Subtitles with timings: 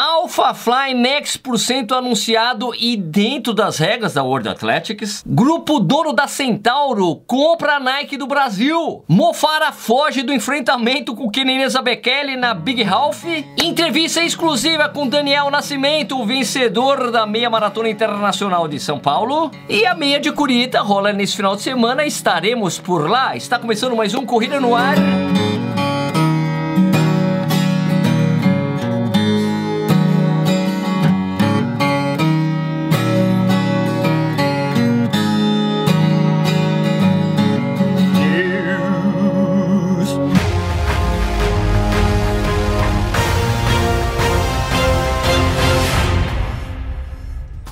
[0.00, 5.24] Alpha Fly Next por cento anunciado e dentro das regras da World Athletics.
[5.26, 9.02] Grupo dono da Centauro compra a Nike do Brasil.
[9.08, 13.24] Mofara foge do enfrentamento com Keneneza Bekele na Big Half.
[13.60, 19.50] Entrevista exclusiva com Daniel Nascimento, o vencedor da meia maratona internacional de São Paulo.
[19.68, 22.04] E a meia de Curitiba rola nesse final de semana.
[22.04, 23.34] Estaremos por lá.
[23.34, 24.94] Está começando mais um Corrida no Ar.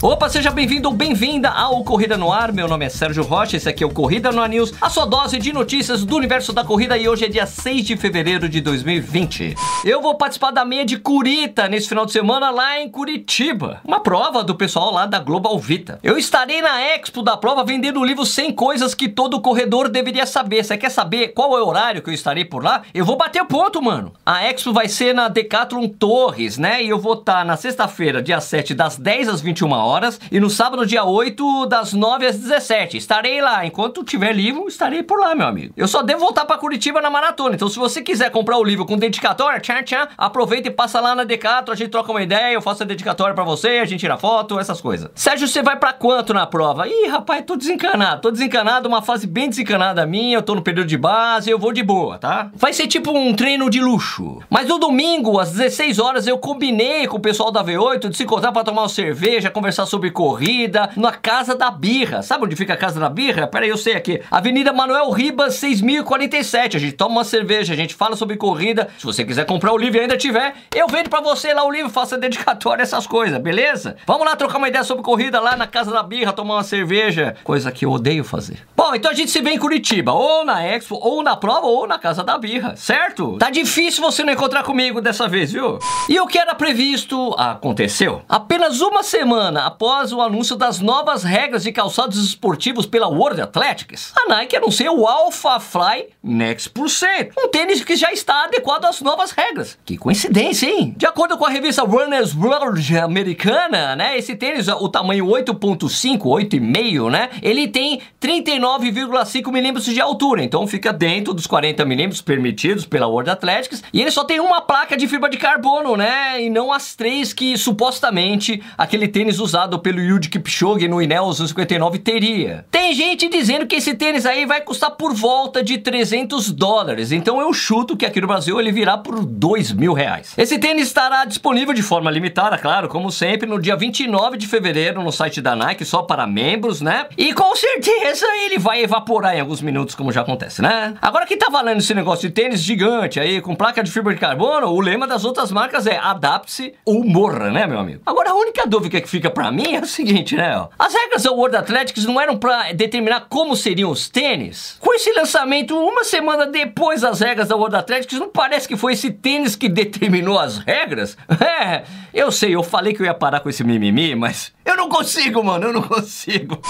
[0.03, 2.53] Opa, seja bem-vindo ou bem-vinda ao Corrida no Ar.
[2.53, 5.07] Meu nome é Sérgio Rocha, esse aqui é o Corrida no Ar News, a sua
[5.07, 8.61] dose de notícias do universo da corrida e hoje é dia 6 de fevereiro de
[8.61, 9.55] 2020.
[9.87, 13.99] Eu vou participar da meia de Curita nesse final de semana lá em Curitiba, uma
[13.99, 15.99] prova do pessoal lá da Global Vita.
[16.03, 20.27] Eu estarei na Expo da prova vendendo o livro 100 coisas que todo corredor deveria
[20.27, 20.63] saber.
[20.63, 22.83] Você quer saber qual é o horário que eu estarei por lá?
[22.93, 24.13] Eu vou bater o ponto, mano.
[24.27, 26.85] A Expo vai ser na Decathlon Torres, né?
[26.85, 30.21] E eu vou estar na sexta-feira, dia 7, das 10 às 21 horas horas.
[30.31, 32.97] E no sábado, dia 8, das 9 às 17.
[32.97, 33.65] Estarei lá.
[33.65, 35.73] Enquanto tiver livro, estarei por lá, meu amigo.
[35.77, 37.55] Eu só devo voltar para Curitiba na maratona.
[37.55, 41.15] Então, se você quiser comprar o livro com dedicatória, tchan, tchan, aproveita e passa lá
[41.15, 41.71] na Decato.
[41.71, 44.59] A gente troca uma ideia, eu faço a dedicatória para você, a gente tira foto,
[44.59, 45.11] essas coisas.
[45.15, 46.89] Sérgio, você vai para quanto na prova?
[46.89, 48.23] Ih, rapaz, tô desencanado.
[48.23, 50.39] Tô desencanado, uma fase bem desencanada minha.
[50.39, 52.51] Eu tô no período de base, eu vou de boa, tá?
[52.55, 54.41] Vai ser tipo um treino de luxo.
[54.51, 58.25] Mas no domingo, às 16 horas, eu combinei com o pessoal da V8 de se
[58.25, 62.23] encontrar para tomar uma cerveja, conversar conversar sobre corrida na Casa da Birra.
[62.23, 63.47] Sabe onde fica a Casa da Birra?
[63.47, 64.23] Pera aí, eu sei aqui.
[64.31, 66.77] Avenida Manuel Ribas, 6047.
[66.77, 68.89] A gente toma uma cerveja, a gente fala sobre corrida.
[68.99, 71.71] Se você quiser comprar o livro e ainda tiver, eu vendo pra você lá o
[71.71, 73.97] livro, faça dedicatória, essas coisas, beleza?
[74.07, 77.37] Vamos lá trocar uma ideia sobre corrida lá na Casa da Birra, tomar uma cerveja.
[77.45, 78.59] Coisa que eu odeio fazer.
[78.75, 81.87] Bom, então a gente se vê em Curitiba, ou na Expo, ou na prova, ou
[81.87, 83.37] na Casa da Birra, certo?
[83.39, 85.79] Tá difícil você não encontrar comigo dessa vez, viu?
[86.09, 88.23] E o que era previsto aconteceu.
[88.29, 94.13] Apenas uma semana após o anúncio das novas regras de calçados esportivos pela World Athletics,
[94.17, 99.01] a Nike anuncia o Alpha Fly Next Percent, um tênis que já está adequado às
[99.01, 99.77] novas regras.
[99.85, 100.95] Que coincidência, hein?
[100.97, 107.11] De acordo com a revista Runner's World americana, né, esse tênis, o tamanho 8.5, 8,5,
[107.11, 113.09] né, ele tem 39,5 milímetros de altura, então fica dentro dos 40 milímetros permitidos pela
[113.09, 116.73] World Athletics, e ele só tem uma placa de fibra de carbono, né, e não
[116.73, 122.67] as três que supostamente aquele tênis usado usado pelo Yuji Kipchoge no Ineos 59 teria.
[122.71, 127.41] Tem gente dizendo que esse tênis aí vai custar por volta de 300 dólares, então
[127.41, 130.35] eu chuto que aqui no Brasil ele virá por 2 mil reais.
[130.37, 135.03] Esse tênis estará disponível de forma limitada, claro, como sempre, no dia 29 de fevereiro
[135.03, 137.07] no site da Nike, só para membros, né?
[137.17, 140.95] E com certeza ele vai evaporar em alguns minutos, como já acontece, né?
[141.01, 144.21] Agora que tá valendo esse negócio de tênis gigante aí, com placa de fibra de
[144.21, 148.03] carbono, o lema das outras marcas é adapte-se ou morra, né, meu amigo?
[148.05, 150.67] Agora a única dúvida que fica pra para mim é o seguinte, né?
[150.77, 154.77] As regras da World Athletics não eram para determinar como seriam os tênis.
[154.81, 158.95] Com esse lançamento, uma semana depois das regras da World Athletics, não parece que foi
[158.95, 161.17] esse tênis que determinou as regras?
[161.57, 164.89] É, eu sei, eu falei que eu ia parar com esse mimimi, mas eu não
[164.89, 166.61] consigo, mano, eu não consigo.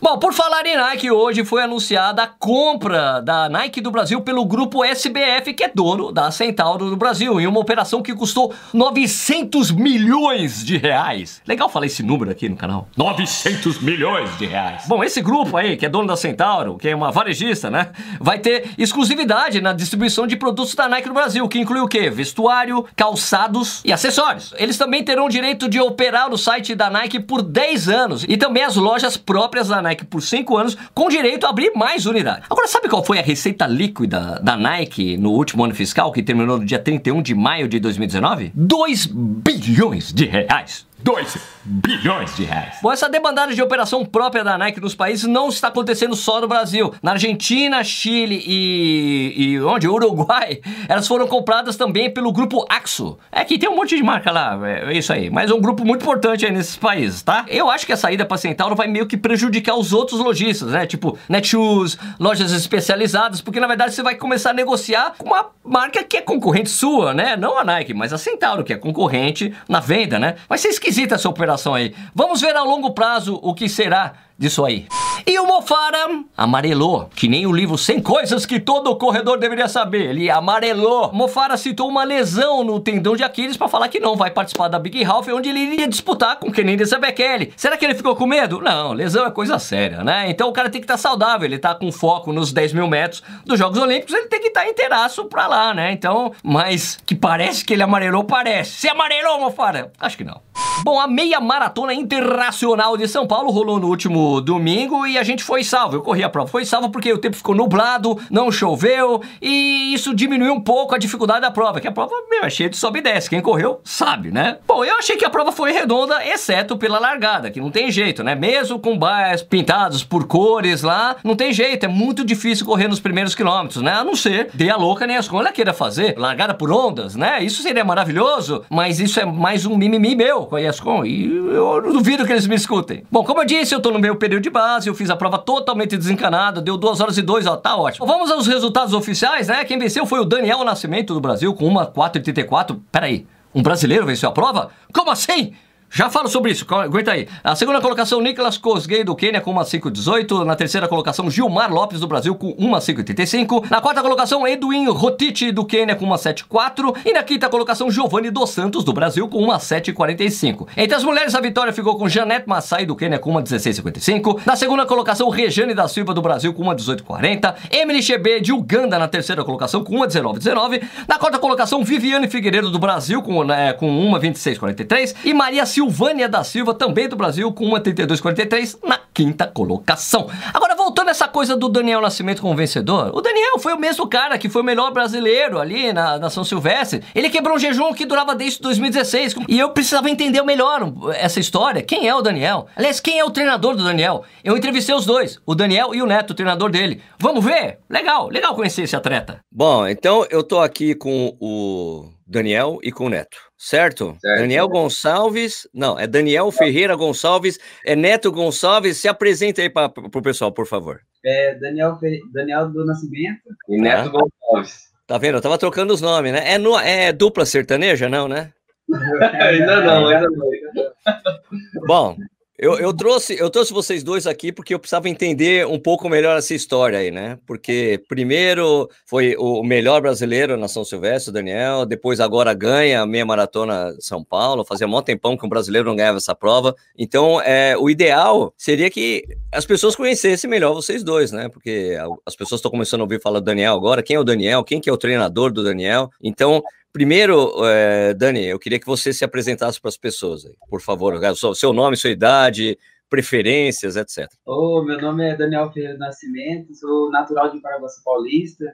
[0.00, 4.44] Bom, por falar em Nike, hoje foi anunciada a compra da Nike do Brasil pelo
[4.44, 9.70] grupo SBF, que é dono da Centauro do Brasil, em uma operação que custou 900
[9.70, 11.40] milhões de reais.
[11.46, 12.88] Legal falar esse número aqui no canal.
[12.96, 14.84] 900 milhões de reais.
[14.86, 17.88] Bom, esse grupo aí, que é dono da Centauro, que é uma varejista, né,
[18.20, 22.10] vai ter exclusividade na distribuição de produtos da Nike no Brasil, que inclui o quê?
[22.10, 24.54] Vestuário, calçados e acessórios.
[24.56, 28.36] Eles também terão o direito de operar o site da Nike por 10 anos e
[28.36, 32.44] também as lojas próprias da Nike por 5 anos, com direito a abrir mais unidades.
[32.48, 36.58] Agora, sabe qual foi a receita líquida da Nike no último ano fiscal, que terminou
[36.58, 38.52] no dia 31 de maio de 2019?
[38.54, 40.86] 2 bilhões de reais.
[41.02, 42.78] 2 bilhões de reais.
[42.80, 46.46] Bom, essa demandada de operação própria da Nike nos países não está acontecendo só no
[46.46, 46.94] Brasil.
[47.02, 49.88] Na Argentina, Chile e, e onde?
[49.88, 53.18] Uruguai, elas foram compradas também pelo grupo Axo.
[53.32, 55.28] É que tem um monte de marca lá, é, é isso aí.
[55.28, 57.44] Mas é um grupo muito importante aí nesses países, tá?
[57.48, 60.86] Eu acho que a saída para Centauro vai meio que prejudicar os outros lojistas, né?
[60.86, 66.04] Tipo Netshoes, lojas especializadas, porque na verdade você vai começar a negociar com uma marca
[66.04, 67.36] que é concorrente sua, né?
[67.36, 70.36] Não a Nike, mas a Centauro, que é concorrente na venda, né?
[70.48, 71.94] Vai ser esquisita essa operação aí.
[72.14, 74.86] Vamos ver a longo prazo o que será disso aí.
[75.26, 80.10] E o Mofara amarelou, que nem o livro 100 coisas que todo corredor deveria saber.
[80.10, 81.12] Ele amarelou.
[81.12, 84.78] Mofara citou uma lesão no tendão de Aquiles para falar que não vai participar da
[84.78, 87.52] Big Half, onde ele iria disputar com Kenny Bekele.
[87.56, 88.60] Será que ele ficou com medo?
[88.60, 90.30] Não, lesão é coisa séria, né?
[90.30, 92.86] Então o cara tem que estar tá saudável, ele tá com foco nos 10 mil
[92.86, 95.90] metros dos Jogos Olímpicos, ele tem que estar tá inteiraço pra lá, né?
[95.92, 98.72] Então, mas que parece que ele amarelou, parece.
[98.72, 99.90] Se amarelou, Mofara?
[99.98, 100.40] Acho que não.
[100.84, 105.42] Bom, a meia maratona internacional de São Paulo rolou no último domingo e a gente
[105.42, 105.96] foi salvo.
[105.96, 110.14] Eu corri a prova, foi salvo porque o tempo ficou nublado, não choveu e isso
[110.14, 112.98] diminuiu um pouco a dificuldade da prova, que a prova meu, é cheia de sobe
[112.98, 113.30] e desce.
[113.30, 114.58] Quem correu sabe, né?
[114.66, 118.22] Bom, eu achei que a prova foi redonda, exceto pela largada, que não tem jeito,
[118.22, 118.34] né?
[118.34, 123.00] Mesmo com bairros pintados por cores lá, não tem jeito, é muito difícil correr nos
[123.00, 123.92] primeiros quilômetros, né?
[123.92, 127.42] A não ser dê a louca nem a escola queira fazer, largada por ondas, né?
[127.42, 131.92] Isso seria maravilhoso, mas isso é mais um mimimi meu com a ESCOM e eu
[131.92, 133.02] duvido que eles me escutem.
[133.10, 135.38] Bom, como eu disse, eu tô no meu período de base, eu fiz a prova
[135.38, 138.06] totalmente desencanada, deu 2 horas e 2, ó, tá ótimo.
[138.06, 139.64] Vamos aos resultados oficiais, né?
[139.64, 142.80] Quem venceu foi o Daniel Nascimento do Brasil com uma 4,84.
[142.90, 144.70] Peraí, um brasileiro venceu a prova?
[144.92, 145.54] Como assim?
[145.96, 147.26] Já falo sobre isso, aguenta aí.
[147.42, 150.44] A segunda colocação, Nicolas Kosgei do Quênia com uma 5,18.
[150.44, 153.70] Na terceira colocação, Gilmar Lopes do Brasil com uma 5,85.
[153.70, 156.94] Na quarta colocação, Edwin Rotiti do Quênia com uma 7,4.
[157.02, 160.66] E na quinta colocação, Giovanni dos Santos do Brasil com uma 7,45.
[160.76, 164.40] Entre as mulheres, a vitória ficou com Janete Massai do Quênia com uma 16,55.
[164.44, 167.54] Na segunda colocação, Rejane da Silva do Brasil com uma 18,40.
[167.72, 170.82] Emily Chebe de Uganda na terceira colocação com uma 19,19.
[171.08, 175.14] Na quarta colocação, Viviane Figueiredo do Brasil com, né, com uma 26,43.
[175.24, 180.28] E Maria Silvânia da Silva, também do Brasil, com uma 32,43 na quinta colocação.
[180.52, 184.36] Agora, voltando essa coisa do Daniel Nascimento como vencedor, o Daniel foi o mesmo cara
[184.36, 187.04] que foi o melhor brasileiro ali na, na São Silvestre.
[187.14, 191.80] Ele quebrou um jejum que durava desde 2016 e eu precisava entender melhor essa história.
[191.82, 192.66] Quem é o Daniel?
[192.74, 194.24] Aliás, quem é o treinador do Daniel?
[194.42, 197.00] Eu entrevistei os dois, o Daniel e o Neto, o treinador dele.
[197.16, 197.78] Vamos ver?
[197.88, 199.38] Legal, legal conhecer esse atleta.
[199.54, 204.16] Bom, então eu tô aqui com o Daniel e com o Neto, certo?
[204.20, 209.92] certo Daniel Gonçalves, não, é Daniel Ferreira Gonçalves, é Neto Gonçalves, se apresenta aí para
[209.96, 211.00] o pessoal, por favor.
[211.24, 211.98] É Daniel,
[212.32, 214.20] Daniel do Nascimento e Neto ah.
[214.50, 214.86] Gonçalves.
[215.06, 215.36] Tá vendo?
[215.36, 216.54] Eu tava trocando os nomes, né?
[216.54, 218.52] É, no, é dupla sertaneja, não, né?
[219.40, 221.86] ainda não, ainda não.
[221.86, 222.16] Bom,
[222.58, 226.38] eu, eu, trouxe, eu trouxe vocês dois aqui porque eu precisava entender um pouco melhor
[226.38, 227.38] essa história aí, né?
[227.46, 233.06] Porque primeiro foi o melhor brasileiro na São Silvestre, o Daniel, depois agora ganha a
[233.06, 236.74] meia maratona São Paulo, fazia um tempão que um brasileiro não ganhava essa prova.
[236.96, 241.48] Então, é, o ideal seria que as pessoas conhecessem melhor vocês dois, né?
[241.50, 244.64] Porque as pessoas estão começando a ouvir falar do Daniel agora, quem é o Daniel,
[244.64, 246.10] quem que é o treinador do Daniel.
[246.22, 246.62] Então,
[246.96, 251.20] Primeiro, é, Dani, eu queria que você se apresentasse para as pessoas, por favor.
[251.54, 252.78] Seu nome, sua idade,
[253.10, 254.26] preferências, etc.
[254.46, 258.64] Oh, meu nome é Daniel Ferreira Nascimento, sou natural de Paraguaçu Paulista,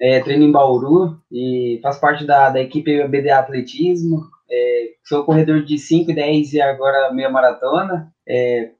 [0.00, 4.22] é, treino em Bauru e faço parte da, da equipe BDA Atletismo.
[4.50, 8.10] É, sou corredor de 5 e 10 e agora meia maratona.
[8.26, 8.70] É,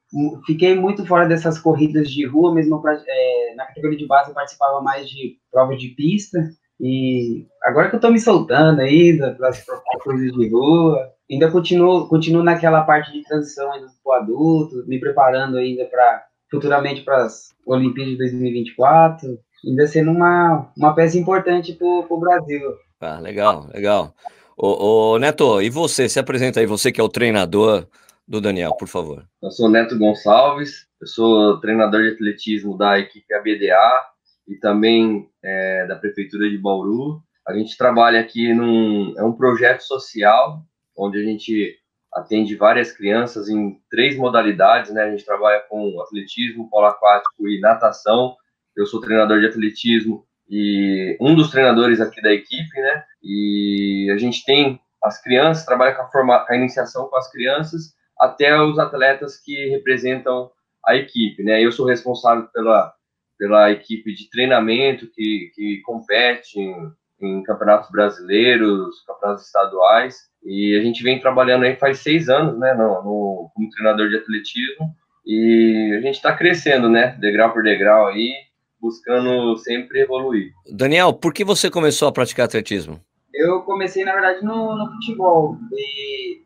[0.46, 4.34] fiquei muito fora dessas corridas de rua, mesmo pra, é, na categoria de base eu
[4.34, 6.38] participava mais de provas de pista.
[6.80, 9.64] E agora que eu tô me soltando ainda para as
[10.02, 15.56] coisas de rua, ainda continuo, continuo naquela parte de transição ainda pro adulto, me preparando
[15.56, 21.86] ainda para futuramente para as Olimpíadas de 2024, ainda sendo uma, uma peça importante para
[21.86, 22.62] o Brasil.
[23.00, 24.14] Ah, legal, legal.
[24.56, 26.08] Ô, ô, Neto, e você?
[26.08, 27.86] Se apresenta aí, você que é o treinador
[28.26, 29.24] do Daniel, por favor.
[29.42, 34.02] Eu sou Neto Gonçalves, eu sou treinador de atletismo da equipe ABDA,
[34.48, 37.22] e também é, da Prefeitura de Bauru.
[37.46, 40.62] A gente trabalha aqui num é um projeto social,
[40.96, 41.76] onde a gente
[42.12, 45.02] atende várias crianças em três modalidades, né?
[45.02, 48.34] A gente trabalha com atletismo, polo aquático e natação.
[48.74, 53.04] Eu sou treinador de atletismo e um dos treinadores aqui da equipe, né?
[53.22, 57.94] E a gente tem as crianças, trabalha com a, forma, a iniciação com as crianças
[58.18, 60.50] até os atletas que representam
[60.84, 61.62] a equipe, né?
[61.62, 62.92] Eu sou responsável pela
[63.38, 66.74] pela equipe de treinamento que, que compete em,
[67.20, 72.74] em campeonatos brasileiros, campeonatos estaduais, e a gente vem trabalhando aí faz seis anos, né,
[72.74, 78.08] no, no como treinador de atletismo, e a gente está crescendo, né, degrau por degrau
[78.08, 78.32] aí,
[78.80, 80.52] buscando sempre evoluir.
[80.72, 83.00] Daniel, por que você começou a praticar atletismo?
[83.34, 86.42] Eu comecei, na verdade, no, no futebol, e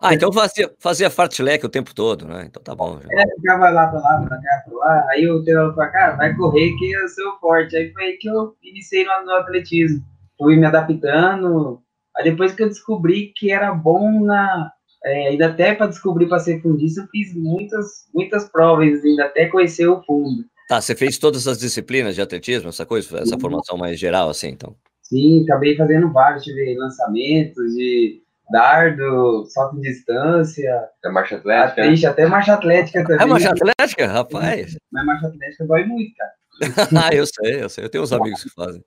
[0.00, 2.44] Ah, então fazia, fazia fartlek o tempo todo, né?
[2.46, 3.00] Então tá bom.
[3.00, 3.08] Já.
[3.20, 5.06] É, ficava lá pra lá, pra cá, pra lá.
[5.10, 7.76] Aí o treinador falou, cara, vai correr que é o seu forte.
[7.76, 10.04] Aí foi aí que eu iniciei no, no atletismo.
[10.38, 11.80] Fui me adaptando.
[12.16, 14.70] Aí depois que eu descobri que era bom na,
[15.04, 19.46] é, ainda até para descobrir para ser fundista, eu fiz muitas, muitas provas, ainda até
[19.46, 20.44] conhecer o fundo.
[20.68, 24.48] Tá, você fez todas as disciplinas de atletismo, essa coisa, essa formação mais geral, assim,
[24.48, 24.76] então?
[25.02, 30.88] Sim, acabei fazendo vários, tive lançamentos de dardo, salto em distância.
[31.04, 31.82] É marcha atlética?
[31.82, 33.22] Até, até marcha atlética também.
[33.22, 34.76] É marcha atlética, rapaz?
[34.92, 36.30] Mas marcha atlética dói muito, cara.
[37.06, 37.84] ah, eu sei, eu sei.
[37.84, 38.82] Eu tenho uns amigos que fazem.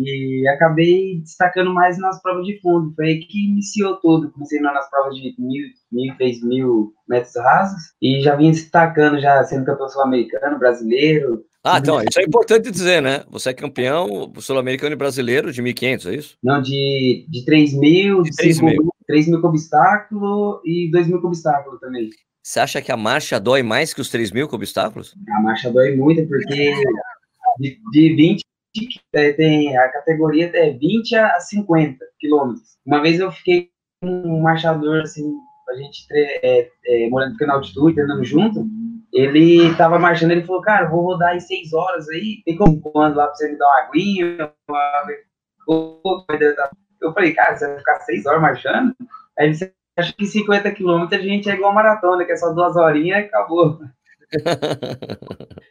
[0.00, 2.92] E acabei destacando mais nas provas de fundo.
[2.94, 4.32] Foi aí que iniciou tudo.
[4.32, 7.80] Comecei nas provas de mil, mil, três mil metros rasos.
[8.02, 11.44] E já vim destacando, já sendo campeão sul-americano, brasileiro.
[11.68, 13.24] Ah, então, isso é importante dizer, né?
[13.28, 16.36] Você é campeão sul-americano e brasileiro de 1.500, é isso?
[16.42, 18.88] Não, de, de 3 mil, de 3 mil.
[19.06, 22.08] 3 mil com obstáculo e 2 mil com obstáculo também.
[22.42, 25.16] Você acha que a marcha dói mais que os 3 mil com obstáculos?
[25.28, 26.72] A marcha dói muito, porque
[27.58, 28.42] de, de 20
[29.36, 32.76] tem a categoria é 20 a 50 quilômetros.
[32.84, 33.70] Uma vez eu fiquei
[34.00, 35.24] com um marchador assim,
[35.68, 38.64] a gente é, é, morando na altitude, andando junto.
[39.16, 43.16] Ele tava marchando, ele falou, cara, vou rodar em 6 horas aí, tem como quando
[43.16, 44.52] lá pra você me dar uma aguinha?
[47.00, 48.94] Eu falei, cara, você vai ficar 6 horas marchando?
[49.38, 52.52] Aí ele disse, acho que 50 quilômetros a gente é igual maratona, que é só
[52.52, 53.80] duas horinhas e acabou.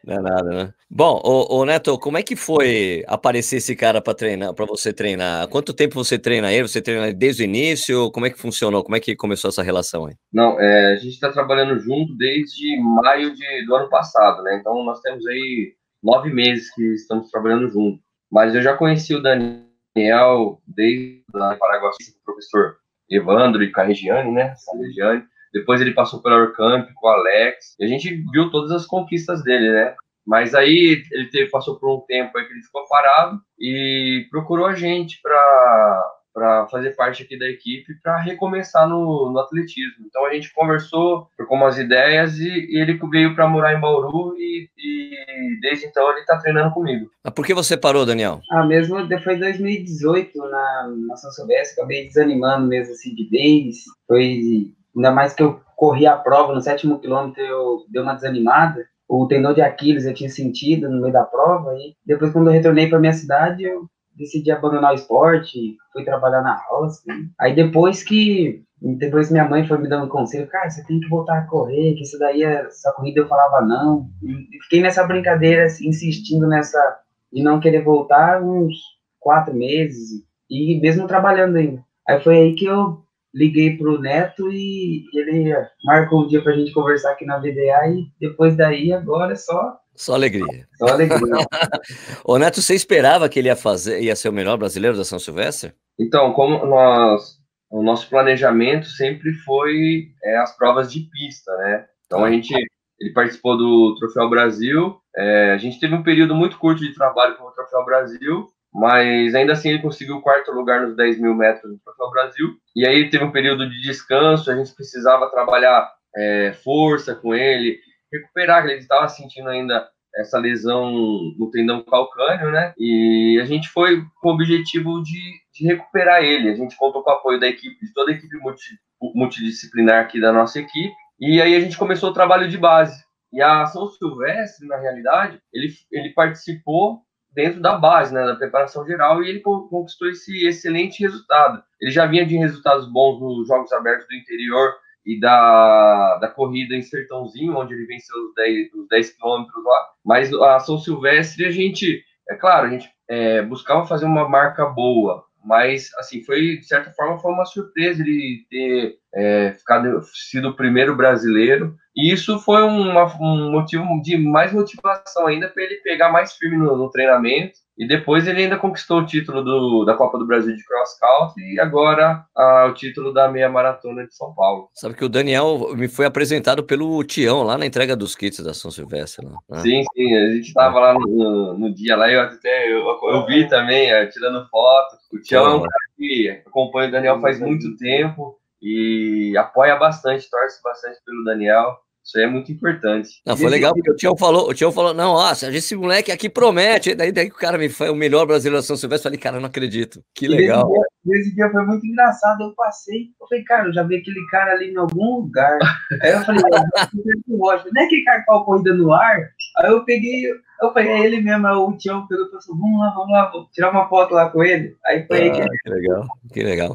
[0.05, 0.73] Não é nada, né?
[0.89, 5.47] Bom, ô, Neto, como é que foi aparecer esse cara para treinar, para você treinar?
[5.47, 6.67] Quanto tempo você treina ele?
[6.67, 8.11] Você treina desde o início?
[8.11, 8.83] Como é que funcionou?
[8.83, 10.15] Como é que começou essa relação aí?
[10.31, 14.57] Não, é, a gente está trabalhando junto desde maio de, do ano passado, né?
[14.59, 17.99] Então nós temos aí nove meses que estamos trabalhando junto.
[18.31, 22.77] Mas eu já conheci o Daniel desde lá em Paraguaçu, o professor
[23.09, 24.53] Evandro e Carregiani, né?
[24.65, 25.23] Carregiani.
[25.55, 27.77] Depois ele passou pela Orcamp com o Alex.
[27.79, 29.95] E a gente viu todas as conquistas dele, né?
[30.27, 34.65] Mas aí ele teve, passou por um tempo aí que ele ficou parado e procurou
[34.65, 40.05] a gente para para fazer parte aqui da equipe para recomeçar no, no, atletismo.
[40.05, 44.35] Então a gente conversou, trocou umas ideias e, e ele veio para morar em Bauru
[44.37, 47.09] e, e desde então ele está treinando comigo.
[47.23, 48.41] Mas por que você parou, Daniel?
[48.51, 53.77] Ah, mesmo depois de 2018 na, na São Silvestre, acabei desanimando mesmo assim de vez.
[54.05, 58.85] Foi ainda mais que eu corri a prova no sétimo quilômetro eu dei uma desanimada
[59.07, 62.53] o tendão de Aquiles eu tinha sentido no meio da prova e depois quando eu
[62.53, 67.03] retornei para minha cidade eu decidi abandonar o esporte, fui trabalhar na roça.
[67.39, 71.39] Aí depois que depois minha mãe foi me dando conselho, cara, você tem que voltar
[71.39, 74.07] a correr, que isso daí, é, essa corrida eu falava não.
[74.21, 76.99] E fiquei nessa brincadeira, assim, insistindo nessa
[77.31, 78.75] de não querer voltar uns
[79.19, 81.83] quatro meses e mesmo trabalhando ainda.
[82.07, 83.04] Aí foi aí que eu
[83.35, 88.07] liguei pro Neto e ele marcou um dia pra gente conversar aqui na VDA e
[88.19, 90.67] depois daí agora é só só alegria.
[90.77, 91.19] Só alegria.
[92.25, 95.17] Ô Neto, você esperava que ele ia fazer, ia ser o melhor brasileiro da São
[95.17, 95.73] Silvestre?
[95.97, 97.37] Então, como nós,
[97.69, 101.85] o nosso planejamento sempre foi é, as provas de pista, né?
[102.05, 102.53] Então a gente,
[102.99, 104.97] ele participou do Troféu Brasil.
[105.15, 109.33] É, a gente teve um período muito curto de trabalho com o Troféu Brasil, mas
[109.33, 112.57] ainda assim ele conseguiu o quarto lugar nos 10 mil metros do Troféu Brasil.
[112.75, 117.79] E aí teve um período de descanso, a gente precisava trabalhar é, força com ele,
[118.11, 122.73] recuperar, ele estava sentindo ainda essa lesão no tendão calcâneo, né?
[122.77, 125.21] E a gente foi com o objetivo de,
[125.53, 126.49] de recuperar ele.
[126.49, 128.77] A gente contou com o apoio da equipe, de toda a equipe multi,
[129.13, 130.93] multidisciplinar aqui da nossa equipe.
[131.17, 133.05] E aí a gente começou o trabalho de base.
[133.31, 137.04] E a São Silvestre, na realidade, ele, ele participou
[137.35, 141.61] dentro da base, né, da preparação geral, e ele conquistou esse excelente resultado.
[141.79, 144.73] Ele já vinha de resultados bons nos Jogos Abertos do Interior
[145.05, 149.89] e da, da corrida em Sertãozinho, onde ele venceu os 10, os 10 quilômetros lá.
[150.03, 154.65] Mas a São Silvestre, a gente, é claro, a gente é, buscava fazer uma marca
[154.65, 160.49] boa, mas assim foi de certa forma foi uma surpresa ele ter é, ficado sido
[160.49, 165.75] o primeiro brasileiro e isso foi uma, um motivo de mais motivação ainda para ele
[165.77, 169.93] pegar mais firme no, no, treinamento e depois ele ainda conquistou o título do, da
[169.93, 172.25] Copa do Brasil de Cross Country e agora
[172.69, 174.69] o título da meia maratona de São Paulo.
[174.73, 178.53] Sabe que o Daniel me foi apresentado pelo Tião lá na entrega dos kits da
[178.53, 179.25] São Silvestre.
[179.25, 179.59] Né?
[179.59, 183.47] Sim, sim, a gente estava lá no, no, dia lá eu até eu, eu vi
[183.47, 184.97] também, é, tirando foto.
[185.13, 190.27] O Tião é um cara que acompanha o Daniel faz muito tempo e apoia bastante,
[190.27, 191.77] torce bastante pelo Daniel.
[192.03, 193.09] Isso aí é muito importante.
[193.25, 196.29] Não, foi legal porque o Tião falou, o Tião falou, não, ó, esse moleque aqui
[196.29, 196.93] promete.
[196.93, 199.05] Daí, daí que o cara me foi o melhor brasileiro da São Silvestre.
[199.09, 200.03] Falei, cara, não acredito.
[200.13, 200.69] Que legal.
[201.07, 202.43] Esse dia, dia, foi muito engraçado.
[202.43, 205.57] Eu passei, eu falei, cara, eu já vi aquele cara ali em algum lugar.
[206.01, 209.17] Aí eu falei, não é aquele cara que corrida no ar?
[209.57, 210.25] Aí eu peguei,
[210.61, 213.47] eu peguei ele mesmo, o Tião pegou e falou assim, vamos lá, vamos lá, vou
[213.51, 214.75] tirar uma foto lá com ele.
[214.85, 215.41] Aí foi ah, aí que...
[215.41, 216.73] Ah, que legal, que legal.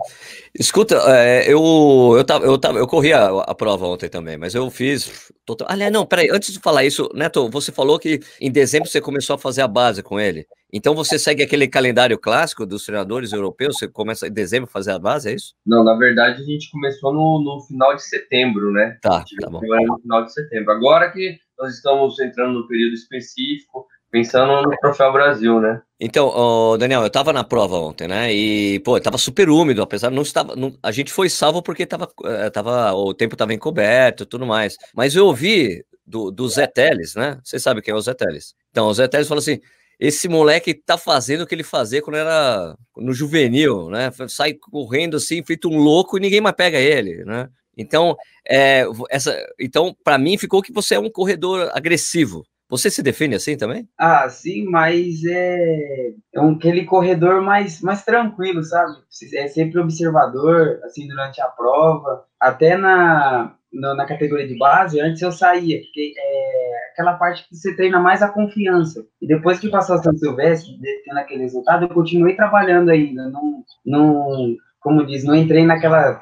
[0.59, 4.55] Escuta, é, eu, eu, tava, eu, tava, eu corri a, a, prova ontem também, mas
[4.55, 5.31] eu fiz.
[5.45, 5.69] Total...
[5.71, 9.35] Aliás, não, peraí, antes de falar isso, Neto, você falou que em dezembro você começou
[9.35, 10.47] a fazer a base com ele.
[10.73, 13.77] Então você segue aquele calendário clássico dos treinadores europeus?
[13.77, 15.55] Você começa em dezembro a fazer a base, é isso?
[15.67, 18.97] Não, na verdade a gente começou no, no final de setembro, né?
[19.03, 19.61] Tá, tá bom.
[19.61, 20.73] No final de setembro.
[20.73, 25.83] Agora que nós estamos entrando no período específico, pensando no Troféu Brasil, né?
[26.01, 28.33] Então, Daniel, eu tava na prova ontem, né?
[28.33, 30.57] E, pô, tava super úmido, apesar não estava.
[30.57, 34.77] Não, a gente foi salvo porque tava, eh, tava, o tempo tava encoberto tudo mais.
[34.95, 37.39] Mas eu ouvi do, do Zé Teles, né?
[37.45, 38.55] Você sabe quem é o Zé Teles.
[38.71, 39.61] Então, o Zé Teles falou assim:
[39.99, 44.11] esse moleque tá fazendo o que ele fazia quando era no juvenil, né?
[44.29, 47.51] Sai correndo assim, feito um louco e ninguém mais pega ele, né?
[47.77, 48.17] Então,
[48.49, 52.45] é, essa, então para mim ficou que você é um corredor agressivo.
[52.71, 53.89] Você se define assim também?
[53.99, 58.97] Ah, sim, mas é, é um, aquele corredor mais, mais tranquilo, sabe?
[59.35, 62.25] É sempre observador, assim, durante a prova.
[62.39, 67.57] Até na, na, na categoria de base, antes eu saía, porque é aquela parte que
[67.57, 69.05] você treina mais a confiança.
[69.21, 73.29] E depois que passou a São Silvestre, tendo aquele resultado, eu continuei trabalhando ainda.
[73.31, 76.21] Não, não como diz, não entrei naquela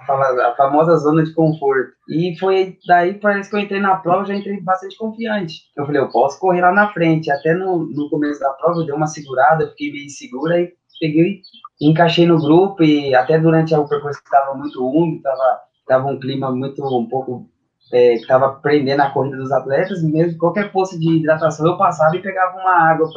[0.56, 1.92] famosa zona de conforto.
[2.08, 5.62] E foi daí, parece que eu entrei na prova, já entrei bastante confiante.
[5.76, 7.30] Eu falei, eu posso correr lá na frente.
[7.30, 11.40] Até no, no começo da prova, eu dei uma segurada, fiquei meio segura e peguei,
[11.80, 12.82] encaixei no grupo.
[12.82, 17.48] E até durante o percurso estava muito úmido, estava tava um clima muito, um pouco,
[17.92, 22.22] é, estava prendendo a corrida dos atletas, mesmo qualquer posto de hidratação eu passava e
[22.22, 23.08] pegava uma água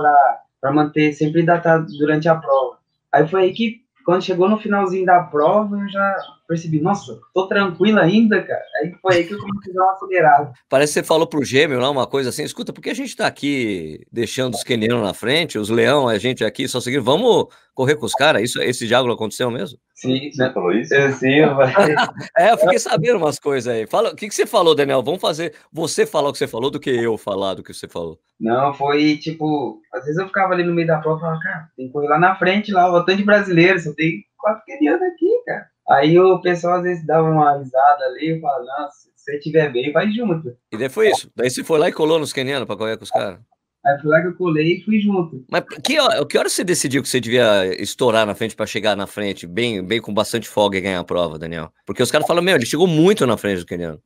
[0.62, 2.78] para manter sempre hidratado durante a prova.
[3.12, 3.82] Aí foi aí que
[4.12, 8.62] quando chegou no finalzinho da prova, eu já percebi, nossa, tô tranquilo ainda, cara.
[8.76, 10.54] Aí foi aí que eu comecei a dar uma acelerada.
[10.68, 13.16] Parece que você falou pro gêmeo lá uma coisa assim, escuta, por que a gente
[13.16, 17.48] tá aqui deixando os quenianos na frente, os leão, a gente aqui só seguindo, vamos
[17.74, 18.42] correr com os caras?
[18.42, 19.80] Isso, esse diálogo aconteceu mesmo?
[20.02, 20.96] Sim, você falou isso?
[20.96, 21.56] Eu, sim, eu
[22.36, 23.86] É, eu fiquei sabendo umas coisas aí.
[23.86, 25.04] Fala, o que, que você falou, Daniel?
[25.04, 27.88] Vamos fazer você falar o que você falou do que eu falar do que você
[27.88, 28.20] falou.
[28.40, 31.70] Não, foi tipo, às vezes eu ficava ali no meio da prova e falava, cara,
[31.78, 35.04] tem que correr lá na frente, lá, o tanto de brasileiro, só tem quatro quenianos
[35.04, 35.68] aqui, cara.
[35.92, 39.72] Aí o pessoal às vezes dava uma risada ali e falava, não, se você estiver
[39.72, 40.58] bem, vai junto.
[40.72, 41.30] E daí foi isso.
[41.36, 43.40] Daí você foi lá e colou nos quenianos pra correr com os caras?
[43.86, 45.44] Aí foi lá que eu colei e fui junto.
[45.50, 45.98] Mas que,
[46.30, 49.84] que hora você decidiu que você devia estourar na frente para chegar na frente, bem,
[49.84, 51.72] bem com bastante folga e ganhar a prova, Daniel?
[51.86, 54.00] Porque os caras falam, meu, ele chegou muito na frente do Keniano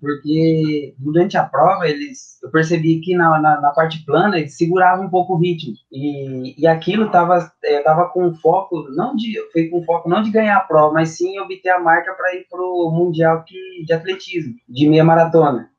[0.00, 5.06] porque durante a prova eles, eu percebi que na, na, na parte plana eles seguravam
[5.06, 9.68] um pouco o ritmo e, e aquilo estava é, tava com foco não de foi
[9.68, 12.60] com foco não de ganhar a prova, mas sim obter a marca para ir para
[12.60, 15.70] o mundial que, de atletismo de meia maratona.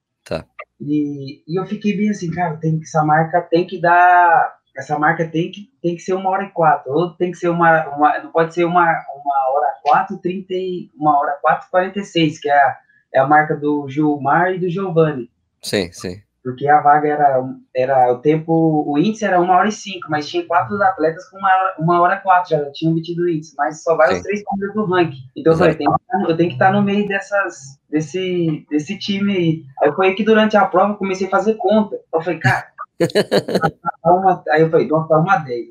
[0.79, 4.97] E, e eu fiquei bem assim, cara, tem que essa marca tem que dar essa
[4.97, 7.87] marca tem que, tem que ser uma hora e quatro, ou tem que ser uma,
[7.89, 12.05] uma não pode ser uma, uma hora quatro, trinta e, uma hora quatro, quarenta e
[12.05, 12.77] seis, que é a,
[13.13, 15.29] é a marca do Gilmar e do Giovanni.
[15.61, 16.21] Sim, sim.
[16.43, 17.43] Porque a vaga era,
[17.75, 21.37] era o tempo, o índice era uma hora e cinco, mas tinha quatro atletas com
[21.37, 24.15] uma, uma hora e quatro, já tinham obtido o índice, mas só vai sim.
[24.15, 25.23] os três primeiros do ranking.
[25.35, 25.87] Então eu falei, tem
[26.27, 29.63] eu tenho que estar no meio dessas, desse, desse time aí.
[29.81, 31.99] Aí foi aí que durante a prova eu comecei a fazer conta.
[32.13, 32.67] Eu falei, cara,
[34.05, 35.67] uma, aí eu falei, nossa, uma 10,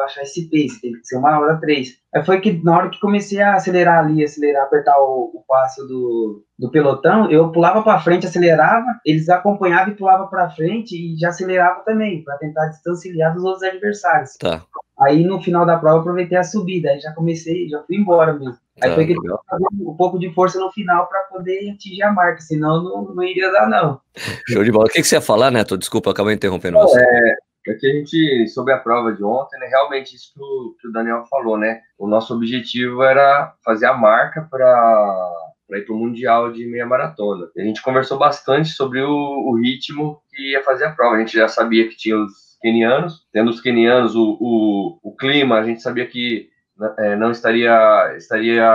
[0.00, 1.88] baixar esse pace, tem que ser uma hora 3.
[2.14, 5.86] Aí foi que na hora que comecei a acelerar ali, acelerar, apertar o, o passo
[5.86, 11.16] do, do pelotão, eu pulava para frente, acelerava, eles acompanhavam e pulavam para frente e
[11.18, 14.36] já acelerava também, para tentar distanciar dos outros adversários.
[14.38, 14.62] Tá.
[15.00, 18.34] Aí no final da prova eu aproveitei a subida, aí já comecei, já fui embora
[18.34, 18.58] mesmo.
[18.82, 22.02] Aí tá, foi que eu fazer um pouco de força no final para poder atingir
[22.02, 24.00] a marca, senão não, não iria dar, não.
[24.48, 24.86] Show de bola.
[24.86, 25.78] O que, que você ia falar, Neto?
[25.78, 27.00] Desculpa, acabei interrompendo você.
[27.00, 27.34] É,
[27.70, 30.88] é que a gente, sobre a prova de ontem, né, realmente isso que o, que
[30.88, 31.80] o Daniel falou, né?
[31.98, 35.36] O nosso objetivo era fazer a marca para
[35.70, 37.48] para ir para o Mundial de meia maratona.
[37.56, 41.14] A gente conversou bastante sobre o, o, ritmo que ia fazer a prova.
[41.14, 45.58] A gente já sabia que tinha os quenianos, tendo os quenianos, o, o, o clima,
[45.58, 46.50] a gente sabia que
[46.98, 48.66] é, não estaria estaria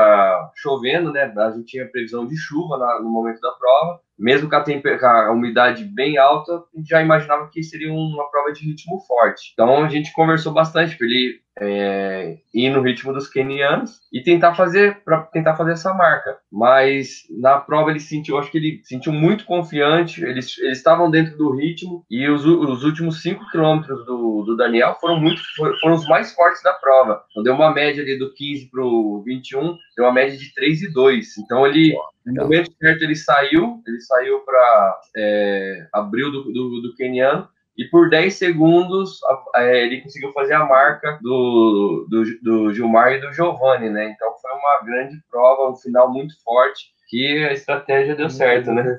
[0.56, 1.34] chovendo, né?
[1.36, 5.32] A gente tinha previsão de chuva na, no momento da prova, mesmo com a, a,
[5.32, 9.52] umidade bem alta, a gente já imaginava que seria uma prova de ritmo forte.
[9.54, 14.56] Então a gente conversou bastante para ele é, ir no ritmo dos kenianos e tentar
[14.56, 16.38] fazer para tentar fazer essa marca.
[16.52, 20.24] Mas na prova ele sentiu, acho que ele sentiu muito confiante.
[20.24, 24.98] Eles, eles estavam dentro do ritmo e os, os últimos 5 quilômetros do, do Daniel
[25.00, 25.42] foram muito
[25.80, 27.24] foram os mais fortes da prova.
[27.32, 30.84] Então deu uma média ali do 15 para o 21, deu uma média de 3
[30.84, 31.38] e 2.
[31.38, 36.96] Então ele no momento certo ele saiu, ele saiu para é, abril do, do, do
[36.96, 39.20] keniano e por 10 segundos
[39.56, 44.12] ele conseguiu fazer a marca do, do, do Gilmar e do Giovanni, né?
[44.12, 48.98] Então foi uma grande prova, um final muito forte que a estratégia deu certo, né?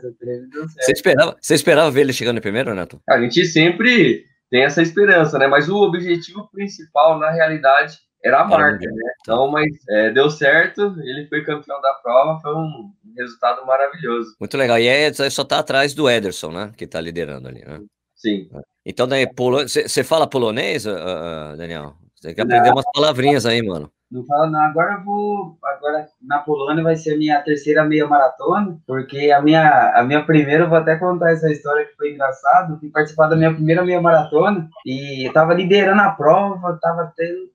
[0.78, 3.00] Você esperava, você esperava ver ele chegando em primeiro, Neto?
[3.08, 5.46] A gente sempre tem essa esperança, né?
[5.46, 9.12] Mas o objetivo principal, na realidade, era a marca, né?
[9.20, 14.36] Então, mas é, deu certo, ele foi campeão da prova, foi um resultado maravilhoso.
[14.38, 14.78] Muito legal.
[14.78, 16.72] E é, só tá atrás do Ederson, né?
[16.76, 17.80] Que tá liderando ali, né?
[18.16, 18.48] Sim.
[18.84, 21.94] Então, daí, você fala polonês, uh, Daniel?
[22.14, 22.76] Você tem que aprender Não.
[22.76, 23.90] umas palavrinhas aí, mano.
[24.10, 24.60] Não fala, não.
[24.60, 25.58] Agora eu vou.
[25.64, 30.24] Agora na Polônia vai ser a minha terceira meia maratona, porque a minha, a minha
[30.24, 32.78] primeira, eu vou até contar essa história que foi engraçado.
[32.78, 37.50] Fui participar da minha primeira meia maratona e eu tava liderando a prova, tava tendo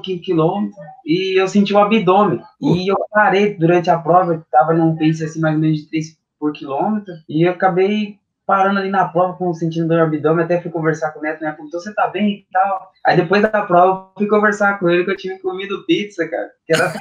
[0.00, 2.40] 15 quilômetro e eu senti o um abdômen.
[2.60, 2.76] Uh.
[2.76, 6.18] E eu parei durante a prova, tava num pace assim mais ou menos de 3
[6.40, 8.18] por quilômetro, e eu acabei
[8.50, 11.40] parando ali na prova, com sentindo dor no abdômen, até fui conversar com o Neto,
[11.40, 11.52] né?
[11.52, 12.90] Perguntou, você tá bem e tal.
[13.06, 16.50] Aí depois da prova, fui conversar com ele que eu tinha comido pizza, cara.
[16.68, 16.92] Era...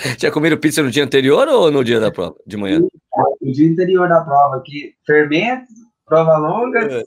[0.16, 2.80] tinha comido pizza no dia anterior ou no dia da prova, de manhã?
[3.40, 5.66] No dia anterior da prova, que fermento,
[6.04, 6.80] prova longa,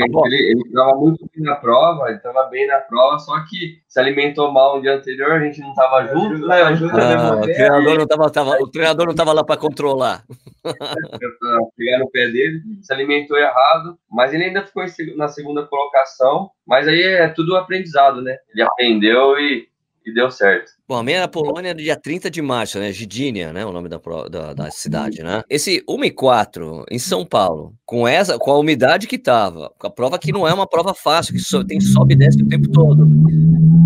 [0.00, 4.00] ele, ele estava muito bem na prova, ele estava bem na prova, só que se
[4.00, 6.62] alimentou mal no dia anterior, a gente não estava junto, né?
[6.62, 10.24] Ajuda ah, o, treinador não tava, tava, o treinador não estava lá para controlar.
[11.76, 14.84] pegar no pé dele, se alimentou errado, mas ele ainda ficou
[15.16, 16.50] na segunda colocação.
[16.66, 18.36] Mas aí é tudo aprendizado, né?
[18.54, 19.69] Ele aprendeu e
[20.04, 20.72] e deu certo.
[20.88, 22.92] Bom, a na Polônia é no dia 30 de março, né?
[22.92, 23.64] Gidinia, né?
[23.64, 25.42] O nome da, da, da cidade, né?
[25.48, 29.86] Esse 1 e 4 em São Paulo, com essa, com a umidade que tava, com
[29.86, 32.48] a prova que não é uma prova fácil, que so, tem sobe e desce o
[32.48, 33.06] tempo todo.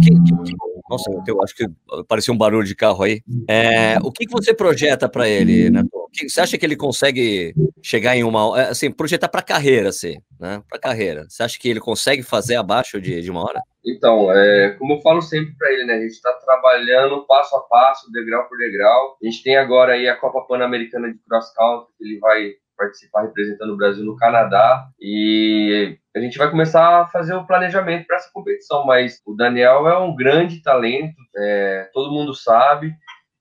[0.02, 1.66] Que, que, que, nossa, eu acho que
[2.06, 3.22] parecia um barulho de carro aí.
[3.48, 5.82] É, o que, que você projeta para ele, né?
[6.28, 10.62] Você acha que ele consegue chegar em uma, é, assim, projetar para carreira, assim, né?
[10.68, 11.26] Para carreira.
[11.28, 13.60] Você acha que ele consegue fazer abaixo de, de uma hora?
[13.84, 15.94] Então, é, como eu falo sempre para ele, né?
[15.94, 19.16] A gente está trabalhando passo a passo, degrau por degrau.
[19.22, 23.22] A gente tem agora aí a Copa Pan-Americana de Cross Country, que ele vai participar
[23.22, 28.16] representando o Brasil no Canadá e a gente vai começar a fazer o planejamento para
[28.16, 28.86] essa competição.
[28.86, 32.94] Mas o Daniel é um grande talento, é, todo mundo sabe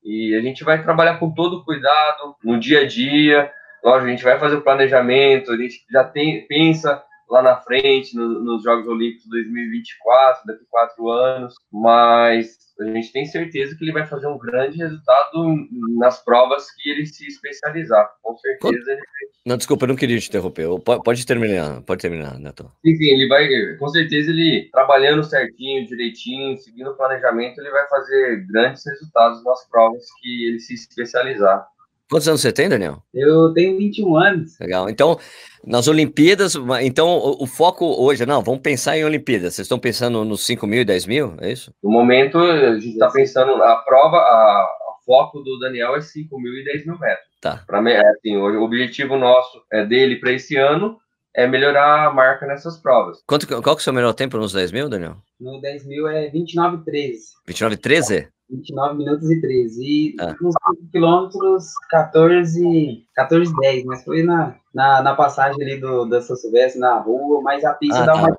[0.04, 3.52] e a gente vai trabalhar com todo cuidado no dia a dia.
[3.84, 7.02] Lógico, a gente vai fazer o planejamento, a gente já tem pensa
[7.34, 13.12] lá na frente, no, nos Jogos Olímpicos 2024, daqui a quatro anos, mas a gente
[13.12, 15.56] tem certeza que ele vai fazer um grande resultado
[15.98, 18.08] nas provas que ele se especializar.
[18.22, 19.02] Com certeza ele
[19.46, 20.67] Não, desculpa, eu não queria te interromper.
[21.04, 22.72] Pode terminar, pode terminar, Neto.
[22.86, 27.88] Sim, sim, ele vai, com certeza ele, trabalhando certinho, direitinho, seguindo o planejamento, ele vai
[27.88, 31.67] fazer grandes resultados nas provas que ele se especializar.
[32.13, 33.02] Quantos anos você tem, Daniel?
[33.12, 34.60] Eu tenho 21 anos.
[34.60, 34.88] Legal.
[34.88, 35.17] Então,
[35.65, 39.56] nas Olimpíadas, então o, o foco hoje, não, vamos pensar em Olimpíadas.
[39.56, 41.36] Vocês estão pensando nos 5 mil e 10 mil?
[41.41, 41.73] É isso?
[41.82, 46.39] No momento, a gente está pensando, a prova, a, o foco do Daniel é 5
[46.39, 47.28] mil e 10 mil metros.
[47.41, 47.63] Tá.
[47.65, 50.99] Pra, é, assim, o objetivo nosso é dele para esse ano
[51.36, 53.23] é melhorar a marca nessas provas.
[53.26, 55.17] Quanto, qual que é o seu melhor tempo nos 10 mil, Daniel?
[55.39, 57.15] No 10 mil é 29,13.
[57.49, 58.28] 29,13?
[58.54, 59.84] 29 minutos e 13.
[59.84, 60.36] E ah.
[60.39, 63.86] nos 5 quilômetros, 14, 14 10.
[63.86, 67.74] Mas foi na, na, na passagem ali do, da São Silvestre, na rua, mas a
[67.74, 68.22] pista ah, dá tá.
[68.22, 68.38] uma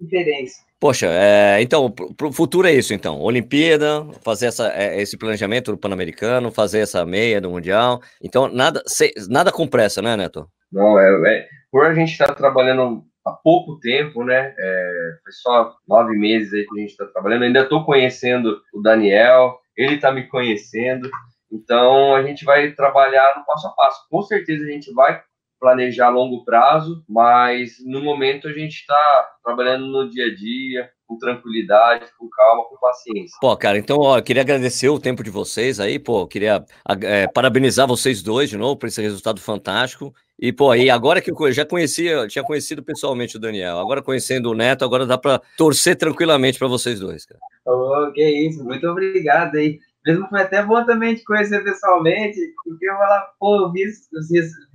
[0.00, 0.62] diferença.
[0.78, 3.20] Poxa, é, então, para o futuro é isso, então.
[3.20, 8.00] Olimpíada, fazer essa, é, esse planejamento do Pan-Americano, fazer essa meia do Mundial.
[8.20, 10.48] Então, nada, se, nada com pressa, né, Neto?
[10.72, 14.54] Não, é, é por a gente estar tá trabalhando há pouco tempo, né?
[14.58, 17.42] É, foi só nove meses aí que a gente está trabalhando.
[17.42, 21.10] ainda estou conhecendo o Daniel, ele está me conhecendo.
[21.50, 24.06] Então a gente vai trabalhar no passo a passo.
[24.10, 25.22] Com certeza a gente vai
[25.60, 30.90] planejar a longo prazo, mas no momento a gente está trabalhando no dia a dia,
[31.12, 33.36] com tranquilidade, com calma, com paciência.
[33.40, 36.64] Pô, cara, então, ó, eu queria agradecer o tempo de vocês aí, pô, queria
[37.02, 40.14] é, parabenizar vocês dois de novo por esse resultado fantástico.
[40.38, 44.50] E, pô, aí agora que eu já conhecia, tinha conhecido pessoalmente o Daniel, agora conhecendo
[44.50, 47.40] o Neto, agora dá para torcer tranquilamente para vocês dois, cara.
[47.66, 49.78] Oh, que isso, muito obrigado aí.
[50.04, 54.20] Mesmo foi até bom também te conhecer pessoalmente, porque eu falar, pô, eu vi, eu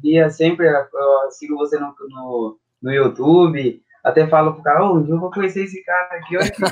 [0.02, 5.20] via sempre, eu sigo você no, no, no YouTube, até falo pro cara, oh, eu
[5.20, 6.64] vou conhecer esse cara aqui, olha que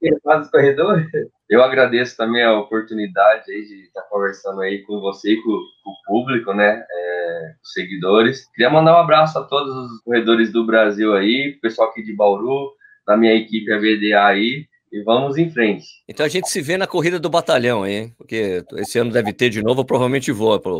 [0.00, 1.06] ele faz os corredores.
[1.48, 5.90] Eu agradeço também a oportunidade aí de estar conversando aí com você e com, com
[5.90, 8.46] o público, né, é, os seguidores.
[8.54, 12.70] Queria mandar um abraço a todos os corredores do Brasil aí, pessoal aqui de Bauru,
[13.06, 15.84] da minha equipe a VDA aí, e vamos em frente.
[16.08, 18.14] Então a gente se vê na corrida do batalhão, hein?
[18.16, 20.72] Porque esse ano deve ter de novo, eu provavelmente vou para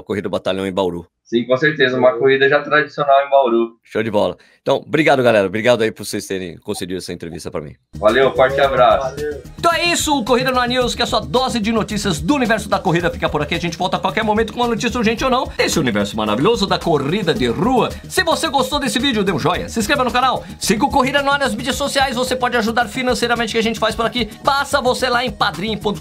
[0.00, 1.08] a corrida do batalhão em Bauru.
[1.30, 1.96] Sim, com certeza.
[1.96, 3.76] Uma corrida já tradicional em Bauru.
[3.84, 4.36] Show de bola.
[4.60, 5.46] Então, obrigado, galera.
[5.46, 7.76] Obrigado aí por vocês terem concedido essa entrevista para mim.
[7.94, 9.14] Valeu, forte abraço.
[9.14, 9.42] Valeu.
[9.56, 12.34] Então é isso, o Corrida no News, que é a sua dose de notícias do
[12.34, 13.54] universo da corrida fica por aqui.
[13.54, 15.50] A gente volta a qualquer momento com uma notícia urgente ou não.
[15.56, 17.90] Esse universo maravilhoso da corrida de rua.
[18.08, 21.22] Se você gostou desse vídeo, dê um joinha, se inscreva no canal, siga o Corrida
[21.22, 22.16] no Ar nas mídias sociais.
[22.16, 24.26] Você pode ajudar financeiramente que a gente faz por aqui.
[24.42, 26.00] Passa você lá em padrim.com.br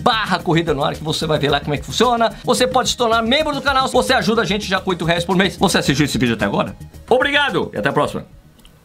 [0.00, 2.36] barra Corrida no Ar, que você vai ver lá como é que funciona.
[2.44, 3.88] Você pode se tornar membro do canal.
[3.88, 5.56] Você ajuda a gente já com 8 reais por mês.
[5.56, 6.76] Você assistiu esse vídeo até agora?
[7.08, 8.26] Obrigado e até a próxima.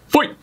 [0.07, 0.35] Fui!